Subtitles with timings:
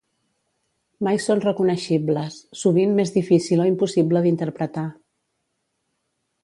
[1.07, 4.89] Mai són reconeixibles, sovint més difícil o impossible d'interpretar.